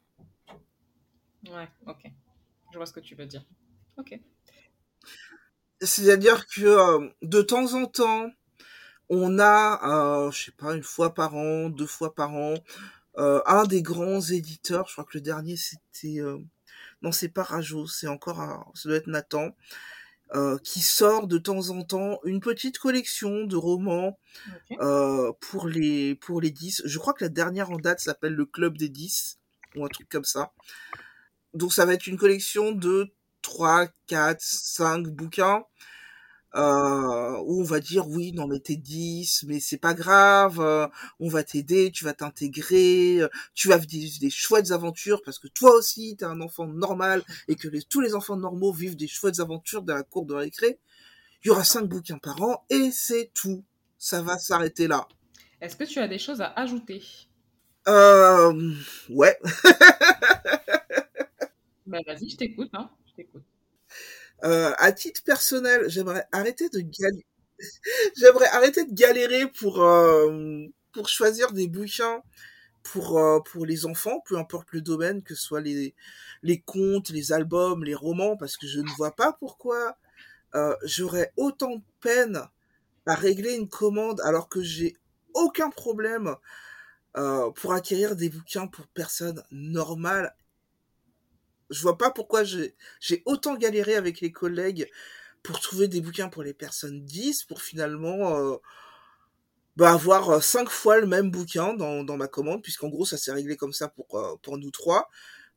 [1.48, 2.10] Ouais, ok.
[2.72, 3.44] Je vois ce que tu veux dire.
[3.96, 4.18] Ok.
[5.80, 8.30] C'est-à-dire que euh, de temps en temps,
[9.08, 12.54] on a, euh, je sais pas, une fois par an, deux fois par an,
[13.18, 16.38] euh, un des grands éditeurs, je crois que le dernier c'était, euh,
[17.02, 19.54] non c'est pas Rajo, c'est encore, un, ça doit être Nathan,
[20.34, 24.18] euh, qui sort de temps en temps une petite collection de romans
[24.80, 26.82] euh, pour les pour les 10.
[26.86, 29.38] Je crois que la dernière en date s'appelle le Club des 10
[29.76, 30.52] ou un truc comme ça.
[31.52, 33.12] Donc ça va être une collection de
[33.42, 35.64] 3, 4, 5 bouquins
[36.54, 40.86] euh, où on va dire oui, non mais t'es 10, mais c'est pas grave, euh,
[41.20, 45.48] on va t'aider, tu vas t'intégrer, euh, tu vas vivre des chouettes aventures parce que
[45.48, 49.08] toi aussi t'es un enfant normal et que les- tous les enfants normaux vivent des
[49.08, 50.78] chouettes aventures dans la cour de récré.
[51.44, 53.64] Il y aura 5 bouquins par an et c'est tout.
[53.98, 55.06] Ça va s'arrêter là.
[55.60, 57.02] Est-ce que tu as des choses à ajouter?
[57.88, 58.72] Euh,
[59.10, 59.38] ouais.
[61.86, 62.90] Bah vas-y, je t'écoute, hein.
[63.06, 63.42] Je t'écoute.
[64.44, 67.26] Euh, à titre personnel, j'aimerais arrêter de galérer.
[68.18, 72.22] j'aimerais arrêter de galérer pour euh, pour choisir des bouquins
[72.84, 75.94] pour euh, pour les enfants, peu importe le domaine, que ce soit les
[76.42, 79.98] les contes, les albums, les romans, parce que je ne vois pas pourquoi
[80.56, 82.40] euh, j'aurais autant de peine
[83.06, 84.96] à régler une commande alors que j'ai
[85.34, 86.36] aucun problème
[87.56, 90.34] pour acquérir des bouquins pour personnes normales
[91.72, 94.88] je vois pas pourquoi j'ai autant galéré avec les collègues
[95.42, 98.56] pour trouver des bouquins pour les personnes 10 pour finalement euh,
[99.76, 103.16] bah, avoir euh, cinq fois le même bouquin dans, dans ma commande puisqu'en gros ça
[103.16, 105.08] s'est réglé comme ça pour euh, pour nous trois.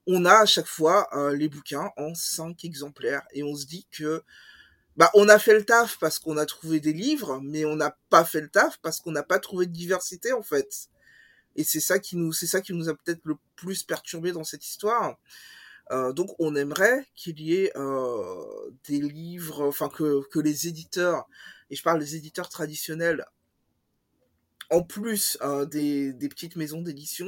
[0.08, 3.24] On a à chaque fois les bouquins en cinq exemplaires.
[3.34, 4.24] Et on se dit que
[4.98, 7.98] bah on a fait le taf parce qu'on a trouvé des livres mais on n'a
[8.12, 10.90] pas fait le taf parce qu'on n'a pas trouvé de diversité en fait.
[11.56, 14.44] Et c'est ça qui nous c'est ça qui nous a peut-être le plus perturbé dans
[14.44, 15.18] cette histoire
[15.92, 21.28] euh, donc on aimerait qu'il y ait euh, des livres, enfin que, que les éditeurs,
[21.70, 23.26] et je parle des éditeurs traditionnels,
[24.70, 27.28] en plus euh, des, des petites maisons d'édition,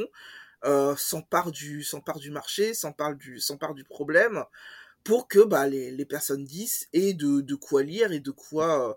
[0.65, 1.85] euh, s'emparent du,
[2.19, 3.39] du marché, s'emparent du,
[3.75, 4.43] du problème,
[5.03, 8.89] pour que bah, les, les personnes 10 aient de, de quoi lire et de quoi,
[8.89, 8.93] euh,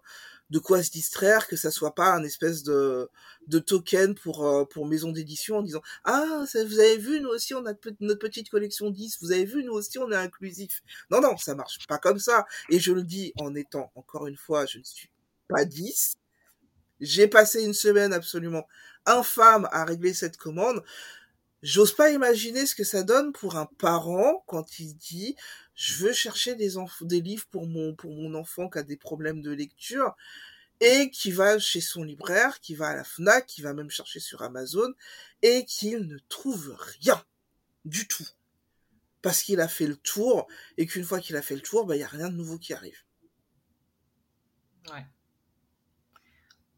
[0.50, 3.08] de quoi se distraire, que ça soit pas un espèce de,
[3.46, 7.28] de token pour, euh, pour maison d'édition en disant ah, ça, vous avez vu, nous
[7.30, 9.18] aussi, on a notre petite collection 10.
[9.20, 10.82] Vous avez vu, nous aussi, on est inclusif.
[11.10, 12.46] Non, non, ça marche pas comme ça.
[12.68, 15.10] Et je le dis en étant, encore une fois, je ne suis
[15.48, 16.16] pas 10.
[17.00, 18.66] J'ai passé une semaine absolument
[19.06, 20.82] infâme à régler cette commande.
[21.62, 25.36] J'ose pas imaginer ce que ça donne pour un parent quand il dit
[25.74, 29.40] je veux chercher des, des livres pour mon, pour mon enfant qui a des problèmes
[29.40, 30.14] de lecture
[30.80, 34.20] et qui va chez son libraire, qui va à la FNAC, qui va même chercher
[34.20, 34.92] sur Amazon
[35.42, 37.22] et qu'il ne trouve rien
[37.84, 38.26] du tout.
[39.22, 41.94] Parce qu'il a fait le tour et qu'une fois qu'il a fait le tour, bah,
[41.96, 42.98] il n'y a rien de nouveau qui arrive.
[44.90, 45.04] Ouais.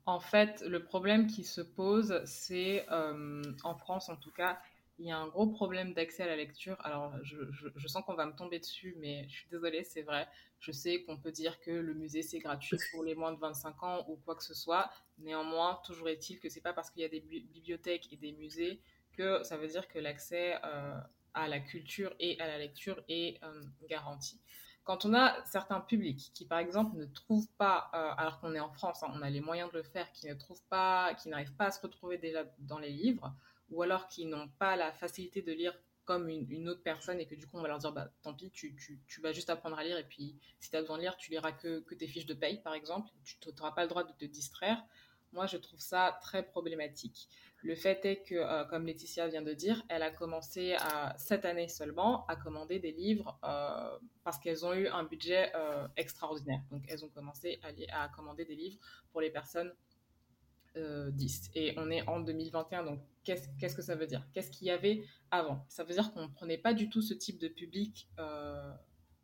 [0.04, 4.60] En fait, le problème qui se pose, c'est euh, en France en tout cas,
[5.02, 6.76] il y a un gros problème d'accès à la lecture.
[6.84, 10.02] Alors, je, je- je sens qu'on va me tomber dessus, mais je suis désolée, c'est
[10.02, 10.28] vrai.
[10.60, 13.82] Je sais qu'on peut dire que le musée c'est gratuit pour les moins de 25
[13.82, 14.90] ans ou quoi que ce soit.
[15.18, 18.32] Néanmoins, toujours est-il que c'est pas parce qu'il y a des bi- bibliothèques et des
[18.32, 18.80] musées
[19.12, 20.98] que ça veut dire que l'accès euh,
[21.34, 24.40] à la culture et à la lecture est euh, garanti
[24.84, 28.60] quand on a certains publics qui, par exemple, ne trouvent pas, euh, alors qu'on est
[28.60, 31.28] en France, hein, on a les moyens de le faire, qui ne trouvent pas, qui
[31.28, 33.32] n'arrivent pas à se retrouver déjà dans les livres,
[33.72, 37.34] ou alors qui n'ont pas la facilité de lire comme une, autre personne et que
[37.34, 39.78] du coup on va leur dire bah tant pis tu, tu, tu vas juste apprendre
[39.78, 42.08] à lire et puis si tu as besoin de lire tu liras que, que tes
[42.08, 43.10] fiches de paye par exemple.
[43.24, 44.82] Tu n'auras pas le droit de te distraire.
[45.32, 47.28] Moi je trouve ça très problématique.
[47.64, 51.44] Le fait est que, euh, comme Laetitia vient de dire, elle a commencé à, cette
[51.44, 56.60] année seulement à commander des livres euh, parce qu'elles ont eu un budget euh, extraordinaire.
[56.72, 58.78] Donc, elles ont commencé à, à commander des livres
[59.12, 59.72] pour les personnes
[60.76, 61.50] 10.
[61.54, 64.26] Et on est en 2021, donc qu'est-ce qu'est-ce que ça veut dire?
[64.32, 65.64] Qu'est-ce qu'il y avait avant?
[65.68, 68.72] Ça veut dire qu'on ne prenait pas du tout ce type de public euh,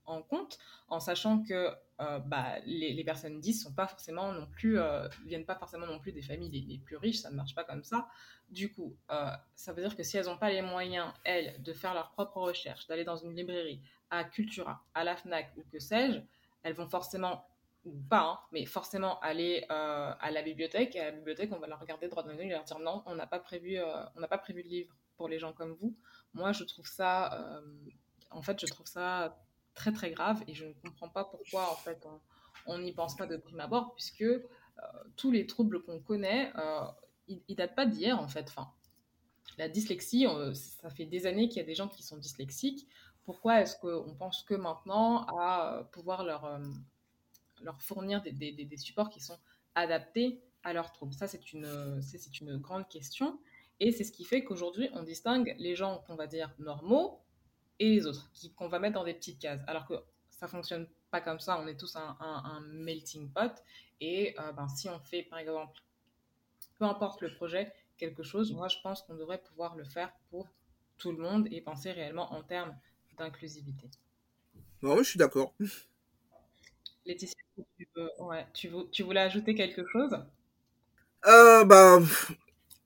[0.08, 0.58] en compte,
[0.88, 5.44] en sachant que euh, bah, les, personnes 10 sont pas forcément non plus, euh, viennent
[5.44, 8.08] pas forcément non plus des familles les, plus riches, ça ne marche pas comme ça.
[8.50, 11.72] Du coup, euh, ça veut dire que si elles n'ont pas les moyens, elles, de
[11.72, 15.78] faire leurs propres recherches, d'aller dans une librairie, à Cultura, à la FNAC ou que
[15.78, 16.20] sais-je,
[16.62, 17.47] elles vont forcément,
[17.84, 20.96] ou pas, hein, mais forcément aller euh, à la bibliothèque.
[20.96, 22.78] Et à la bibliothèque, on va leur regarder droit dans les yeux et leur dire
[22.78, 25.96] non, on n'a pas, prévu, euh, pas prévu de livre pour les gens comme vous.
[26.34, 27.60] Moi, je trouve ça, euh,
[28.30, 29.36] en fait, je trouve ça
[29.74, 32.04] très très grave et je ne comprends pas pourquoi en fait
[32.66, 34.24] on n'y pense pas de prime abord puisque
[35.14, 36.52] tous les troubles qu'on connaît
[37.28, 38.72] ils, ils datent pas d'hier en fait enfin
[39.56, 42.88] la dyslexie ça fait des années qu'il y a des gens qui sont dyslexiques
[43.24, 46.58] pourquoi est-ce qu'on pense que maintenant à pouvoir leur
[47.62, 49.38] leur fournir des, des, des, supports qui sont
[49.74, 53.38] adaptés à leurs troubles ça c'est une c'est une grande question
[53.80, 57.20] et c'est ce qui fait qu'aujourd'hui on distingue les gens qu'on va dire normaux
[57.78, 59.60] et les autres qu'on va mettre dans des petites cases.
[59.66, 59.94] Alors que
[60.30, 63.52] ça fonctionne pas comme ça, on est tous un, un, melting pot.
[64.00, 65.80] Et ben, si on fait, par exemple,
[66.78, 70.48] peu importe le projet, quelque chose, moi je pense qu'on devrait pouvoir le faire pour
[70.98, 72.76] tout le monde et penser réellement en termes
[73.16, 73.90] d'inclusivité.
[74.82, 75.54] Non, je suis d'accord.
[77.04, 77.37] Laetitia,
[77.76, 77.88] tu,
[78.20, 80.18] ouais, tu, tu, voulais ajouter quelque chose?
[81.26, 82.00] Euh, bah,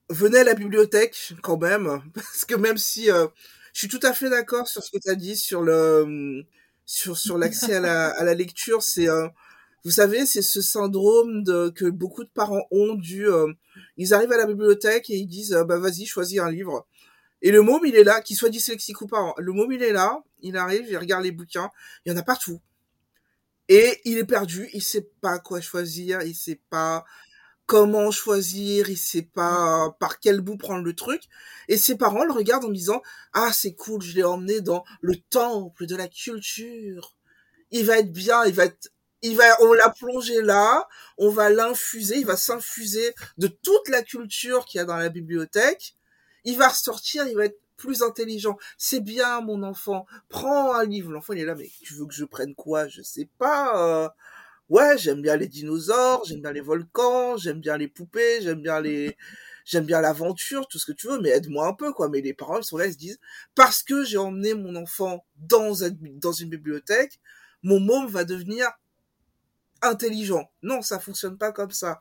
[0.09, 3.27] Venez à la bibliothèque quand même, parce que même si euh,
[3.73, 6.43] je suis tout à fait d'accord sur ce que tu as dit sur le
[6.85, 9.27] sur, sur l'accès à la, à la lecture, c'est euh,
[9.85, 13.27] vous savez, c'est ce syndrome que beaucoup de parents ont du
[13.97, 16.87] ils arrivent à la bibliothèque et ils disent bah vas-y, choisis un livre.
[17.43, 19.19] Et le môme, il est là, qu'il soit dyslexique ou pas.
[19.19, 19.33] Hein.
[19.37, 21.69] Le môme, il est là, il arrive, il regarde les bouquins,
[22.05, 22.61] il y en a partout.
[23.69, 27.05] Et il est perdu, il sait pas quoi choisir, il sait pas
[27.65, 31.23] comment choisir, il sait pas par quel bout prendre le truc.
[31.69, 33.01] Et ses parents le regardent en disant,
[33.33, 37.15] ah, c'est cool, je l'ai emmené dans le temple de la culture.
[37.71, 38.89] Il va être bien, il va être,
[39.21, 44.03] il va, on l'a plongé là, on va l'infuser, il va s'infuser de toute la
[44.03, 45.95] culture qu'il y a dans la bibliothèque
[46.43, 48.57] il va ressortir, il va être plus intelligent.
[48.77, 50.05] C'est bien, mon enfant.
[50.29, 51.11] Prends un livre.
[51.11, 52.87] L'enfant, il est là, mais tu veux que je prenne quoi?
[52.87, 54.05] Je sais pas.
[54.05, 54.09] Euh.
[54.69, 58.79] Ouais, j'aime bien les dinosaures, j'aime bien les volcans, j'aime bien les poupées, j'aime bien
[58.81, 59.17] les...
[59.65, 62.09] J'aime bien l'aventure, tout ce que tu veux, mais aide-moi un peu, quoi.
[62.09, 63.19] Mais les parents, ils sont là, ils se disent,
[63.55, 65.73] parce que j'ai emmené mon enfant dans,
[66.15, 67.21] dans une bibliothèque,
[67.61, 68.69] mon môme va devenir
[69.81, 70.51] intelligent.
[70.63, 71.99] Non, ça fonctionne pas comme ça.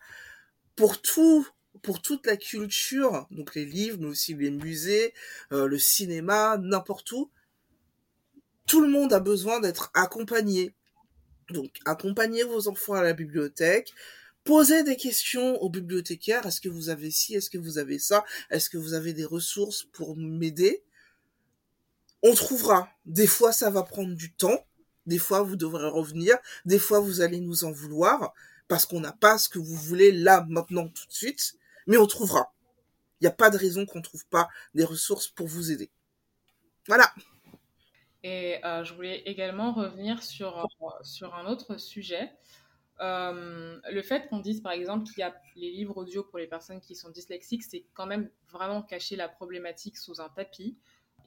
[0.75, 1.47] Pour tout
[1.81, 5.15] pour toute la culture, donc les livres, mais aussi les musées,
[5.53, 7.31] euh, le cinéma, n'importe où,
[8.67, 10.75] tout le monde a besoin d'être accompagné.
[11.51, 13.93] Donc, accompagnez vos enfants à la bibliothèque,
[14.45, 18.25] posez des questions aux bibliothécaires, est-ce que vous avez ci, est-ce que vous avez ça,
[18.51, 20.85] est-ce que vous avez des ressources pour m'aider?
[22.23, 22.89] On trouvera.
[23.05, 24.65] Des fois, ça va prendre du temps,
[25.07, 28.33] des fois, vous devrez revenir, des fois, vous allez nous en vouloir,
[28.69, 31.57] parce qu'on n'a pas ce que vous voulez là, maintenant, tout de suite
[31.87, 32.53] mais on trouvera.
[33.21, 35.91] Il n'y a pas de raison qu'on ne trouve pas des ressources pour vous aider.
[36.89, 37.13] Voilà.
[38.25, 42.33] Et euh, je voulais également revenir sur, euh, sur un autre sujet.
[43.01, 46.47] Euh, le fait qu'on dise par exemple qu'il y a les livres audio pour les
[46.47, 50.79] personnes qui sont dyslexiques, c'est quand même vraiment cacher la problématique sous un tapis.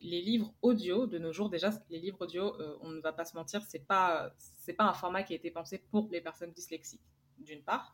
[0.02, 3.36] Les livres audio de nos jours, déjà, les livres audio, on ne va pas se
[3.36, 4.34] mentir, c'est pas
[4.78, 7.02] pas un format qui a été pensé pour les personnes dyslexiques,
[7.39, 7.94] d'une part.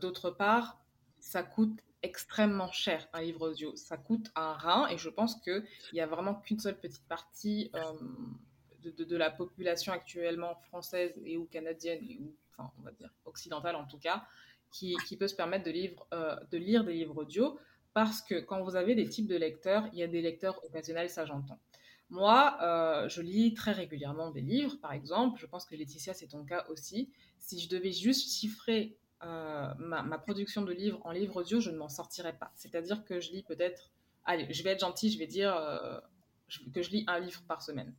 [0.00, 0.80] D'autre part,
[1.28, 3.76] ça coûte extrêmement cher un livre audio.
[3.76, 5.62] Ça coûte un rein et je pense qu'il
[5.92, 7.92] n'y a vraiment qu'une seule petite partie euh,
[8.82, 13.84] de, la population actuellement française et ou canadienne, ou enfin on va dire occidentale en
[13.84, 14.24] tout cas,
[14.70, 15.68] qui, peut se permettre
[16.14, 17.58] euh, de lire des livres audio
[17.92, 21.10] parce que quand vous avez des types de lecteurs, il y a des lecteurs occasionnels,
[21.10, 21.60] ça j'entends.
[22.08, 25.38] Moi, euh, je lis très régulièrement des livres, par exemple.
[25.38, 27.10] Je pense que Laetitia, c'est ton cas aussi.
[27.38, 31.76] Si je devais juste chiffrer euh, ma, production de livres en livre audio, je ne
[31.76, 32.52] m'en sortirais pas.
[32.54, 33.90] C'est-à-dire que je lis peut-être,
[34.24, 35.98] allez, je vais être gentil, je vais dire euh,
[36.72, 37.92] que je lis un livre par semaine.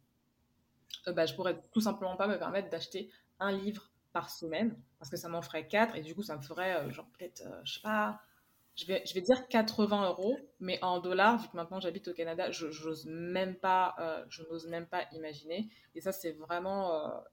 [1.08, 5.12] Euh, bah, je pourrais tout simplement pas me permettre d'acheter un livre par semaine parce
[5.12, 7.82] que ça m'en ferait quatre et du coup ça me ferait genre peut-être, je sais
[7.82, 8.20] pas,
[8.76, 12.14] je vais, je vais dire 80 euros, mais en dollars, vu que maintenant j'habite au
[12.14, 15.70] Canada, je n'ose même pas, je n'ose même pas imaginer.
[15.94, 17.24] Et ça c'est vraiment,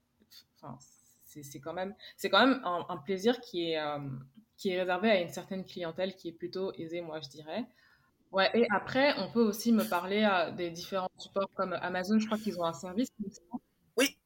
[1.43, 3.99] c'est quand même, c'est quand même un, plaisir qui est, euh,
[4.57, 7.65] qui est réservé à une certaine clientèle qui est plutôt aisée, moi, je dirais.
[8.31, 12.19] Ouais, et après, on peut aussi me parler à des différents supports comme Amazon.
[12.19, 13.09] Je crois qu'ils ont un service
[13.97, 14.17] Oui.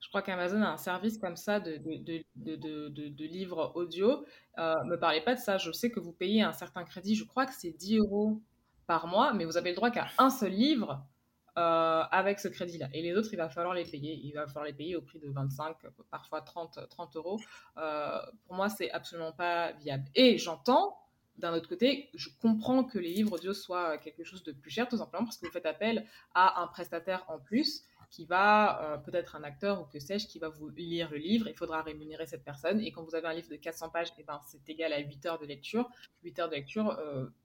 [0.00, 4.24] Je crois qu'Amazon a un service comme ça de, de, de, de livres audio.
[4.58, 5.56] Euh, me parlez pas de ça.
[5.56, 7.14] Je sais que vous payez un certain crédit.
[7.14, 8.40] Je crois que c'est 10 euros
[8.86, 11.02] par mois, mais vous avez le droit qu'à un seul livre
[11.56, 12.88] euh, avec ce crédit-là.
[12.92, 14.20] Et les autres, il va falloir les payer.
[14.24, 15.76] Il va falloir les payer au prix de 25,
[16.10, 17.38] parfois 30, 30 euros.
[17.76, 20.04] Euh, pour moi, c'est absolument pas viable.
[20.16, 20.98] Et j'entends,
[21.38, 24.88] d'un autre côté, je comprends que les livres audio soient quelque chose de plus cher,
[24.88, 28.96] tout simplement parce que vous faites appel à un prestataire en plus qui va, euh,
[28.96, 31.46] peut-être un acteur ou que sais-je, qui va vous lire le livre.
[31.46, 32.80] Il faudra rémunérer cette personne.
[32.80, 35.26] Et quand vous avez un livre de 400 pages, eh ben, c'est égal à 8
[35.26, 35.88] heures de lecture.
[36.24, 36.98] 8 heures de lecture,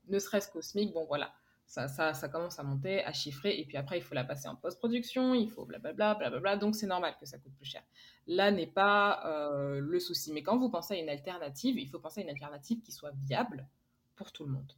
[0.08, 0.62] ne serait-ce qu'au
[0.94, 1.32] bon voilà
[1.70, 5.36] ça, commence à monter, à chiffrer, et puis après, il faut la passer en post-production,
[5.36, 7.84] il faut blablabla, blablabla, donc c'est normal que ça coûte plus cher.
[8.26, 10.34] Là n'est pas euh, le souci.
[10.34, 13.12] Mais quand vous pensez à une alternative, il faut penser à une alternative qui soit
[13.24, 13.68] viable
[14.16, 14.74] pour tout le monde.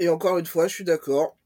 [0.00, 1.36] Et encore une fois, je suis d'accord.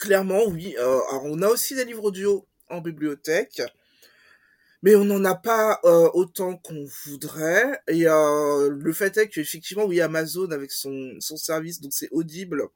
[0.00, 0.74] Clairement, oui.
[0.78, 3.62] Euh, on a aussi des livres audio en bibliothèque,
[4.82, 7.80] mais on n'en a pas euh, autant qu'on voudrait.
[7.86, 12.68] Et le fait est qu'effectivement, oui, Amazon avec son, son service, donc c'est audible,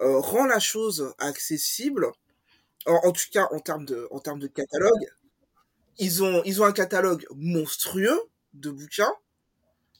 [0.00, 2.10] euh, rend la chose accessible,
[2.86, 5.06] en, tout cas en termes de, en termes de catalogue.
[5.98, 8.20] Ils ont, ils ont un catalogue monstrueux
[8.52, 9.12] de bouquins,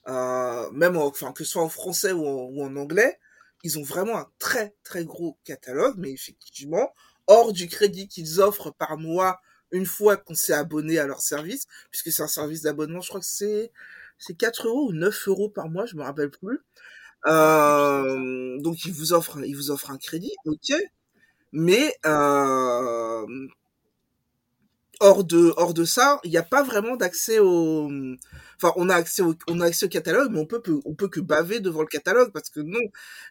[0.09, 3.19] euh, même enfin que ce soit en français ou en, anglais.
[3.63, 6.93] Ils ont vraiment un très très gros catalogue, mais effectivement,
[7.27, 9.41] hors du crédit qu'ils offrent par mois
[9.71, 13.21] une fois qu'on s'est abonné à leur service, puisque c'est un service d'abonnement, je crois
[13.21, 13.73] que c'est
[14.19, 16.61] c'est 4 euros ou 9 euros par mois, je me rappelle plus.
[17.27, 20.73] Euh, donc ils vous offrent ils vous offrent un crédit, ok,
[21.53, 23.27] mais euh,
[25.01, 27.91] hors de hors de ça, il n'y a pas vraiment d'accès au
[28.57, 31.09] enfin on a accès au on a accès au catalogue mais on peut on peut
[31.09, 32.79] que baver devant le catalogue parce que non,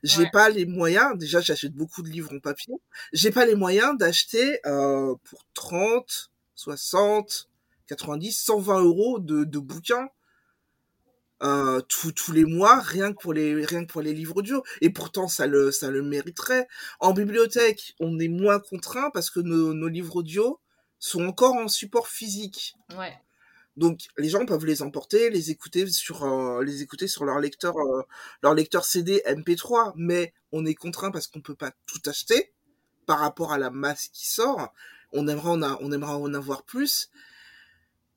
[0.04, 0.30] j'ai Ouais.
[0.32, 2.74] pas les moyens, déjà j'achète beaucoup de livres en papier,
[3.14, 7.50] j'ai pas les moyens d'acheter euh, pour 30, 60,
[7.88, 10.10] 90, 120 euros de, de bouquins
[11.44, 14.64] euh, tous tous les mois rien que pour les rien que pour les livres audio
[14.82, 16.68] et pourtant ça le ça le mériterait.
[17.00, 20.60] En bibliothèque on est moins contraint parce que nos, nos livres audio
[21.00, 22.76] sont encore en support physique.
[22.98, 23.14] Ouais.
[23.76, 27.76] donc les gens peuvent les emporter les écouter sur euh, les écouter sur leur lecteur
[27.78, 28.04] euh,
[28.42, 32.54] leur lecteur CD MP3 mais on est contraint parce qu'on peut pas tout acheter
[33.06, 34.74] par rapport à la masse qui sort.
[35.12, 37.10] On aimerait en a, on aimerait en avoir plus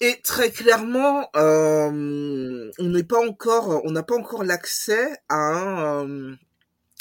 [0.01, 6.09] et très clairement, euh, on n'est pas encore, on n'a pas encore l'accès à un,
[6.09, 6.36] euh,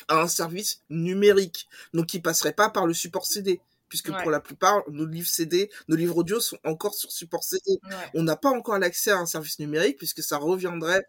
[0.07, 4.21] à un service numérique, donc qui passerait pas par le support CD, puisque Ouais.
[4.21, 7.79] pour la plupart, nos livres CD, nos livres audio sont encore sur support CD.
[7.83, 7.95] Ouais.
[8.15, 11.05] On n'a pas encore l'accès à un service numérique, puisque ça reviendrait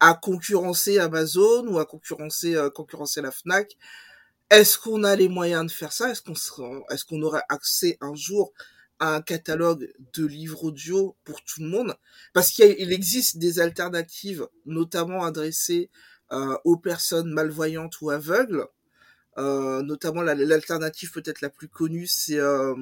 [0.00, 3.76] à concurrencer Amazon ou à concurrencer, euh, concurrencer la Fnac.
[4.50, 6.10] Est-ce qu'on a les moyens de faire ça?
[6.10, 6.34] Est-ce qu'on
[6.90, 8.52] est-ce qu'on aurait accès un jour
[9.00, 11.94] un catalogue de livres audio pour tout le monde
[12.32, 15.90] Parce qu'il existe des alternatives, notamment adressées
[16.32, 18.66] euh, aux personnes malvoyantes ou aveugles.
[19.38, 22.74] Euh, notamment la- l'alternative peut-être la plus connue, c'est euh,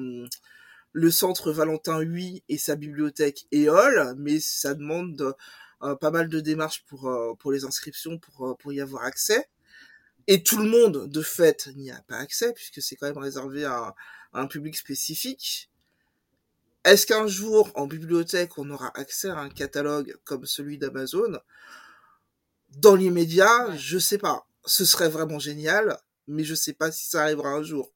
[0.93, 5.35] le centre Valentin Huy et sa bibliothèque EOL, mais ça demande
[5.83, 9.03] euh, pas mal de démarches pour, euh, pour les inscriptions, pour, euh, pour y avoir
[9.03, 9.47] accès.
[10.27, 13.65] Et tout le monde, de fait, n'y a pas accès, puisque c'est quand même réservé
[13.65, 13.95] à
[14.33, 15.69] un public spécifique.
[16.87, 21.37] Est-ce qu'un jour, en bibliothèque, on aura accès à un catalogue comme celui d'Amazon?
[22.69, 24.47] Dans l'immédiat, je sais pas.
[24.63, 27.93] Ce serait vraiment génial, mais je sais pas si ça arrivera un jour.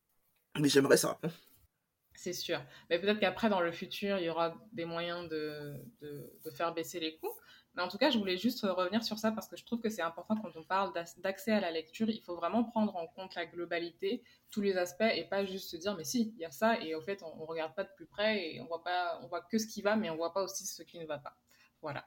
[0.60, 1.18] Mais j'aimerais ça.
[2.16, 2.62] C'est sûr.
[2.89, 6.74] Mais peut-être qu'après, dans le futur, il y aura des moyens de, de, de faire
[6.74, 7.34] baisser les coûts.
[7.76, 9.89] Mais en tout cas, je voulais juste revenir sur ça parce que je trouve que
[9.89, 12.09] c'est important quand on parle d'ac- d'accès à la lecture.
[12.09, 15.78] Il faut vraiment prendre en compte la globalité, tous les aspects et pas juste se
[15.78, 17.91] dire, mais si, il y a ça et au fait, on ne regarde pas de
[17.95, 20.34] plus près et on voit, pas, on voit que ce qui va, mais on voit
[20.34, 21.38] pas aussi ce qui ne va pas.
[21.82, 22.05] Voilà.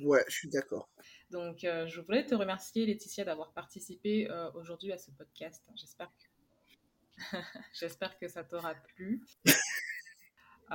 [0.00, 0.88] Ouais, je suis d'accord.
[1.30, 5.62] Donc, euh, je voulais te remercier, Laetitia, d'avoir participé euh, aujourd'hui à ce podcast.
[5.74, 7.16] J'espère que...
[7.72, 9.22] J'espère que ça t'aura plu.
[10.70, 10.74] Euh,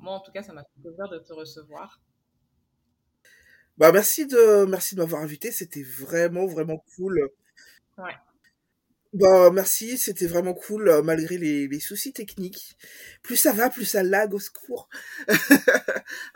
[0.00, 2.00] moi, en tout cas, ça m'a fait plaisir de te recevoir.
[3.78, 7.28] Bah merci de merci de m'avoir invité, c'était vraiment vraiment cool.
[7.98, 8.14] Ouais.
[9.12, 12.76] Bah merci, c'était vraiment cool euh, malgré les, les soucis techniques.
[13.22, 14.88] Plus ça va, plus ça lag au secours.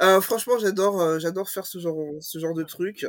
[0.03, 3.07] Euh, franchement, j'adore euh, j'adore faire ce genre ce genre de truc.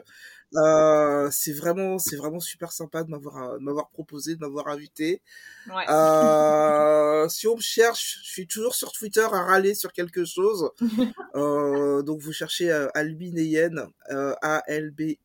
[0.56, 5.22] Euh, c'est vraiment c'est vraiment super sympa de m'avoir de m'avoir proposé, de m'avoir invité.
[5.68, 5.86] Ouais.
[5.90, 10.70] Euh, si on me cherche, je suis toujours sur Twitter à râler sur quelque chose.
[11.36, 15.16] Euh, donc vous cherchez Albin Eyen, euh, A-L-B-I-E-I-E-N.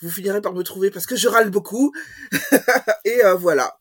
[0.00, 1.92] Vous finirez par me trouver parce que je râle beaucoup.
[3.04, 3.78] Et euh, voilà.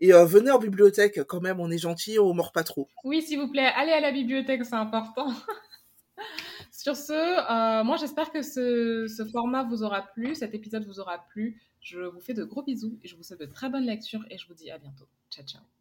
[0.00, 2.88] Et euh, venez en bibliothèque quand même, on est gentil, on mord pas trop.
[3.04, 5.32] Oui, s'il vous plaît, allez à la bibliothèque, c'est important.
[6.72, 11.00] Sur ce, euh, moi j'espère que ce, ce format vous aura plu, cet épisode vous
[11.00, 11.60] aura plu.
[11.80, 14.38] Je vous fais de gros bisous et je vous souhaite de très bonnes lectures et
[14.38, 15.08] je vous dis à bientôt.
[15.30, 15.77] Ciao, ciao.